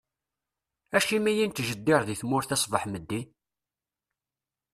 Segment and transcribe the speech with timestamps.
[0.97, 3.21] Acimi i nettjeddir di tmurt-a ṣbeḥ meddi?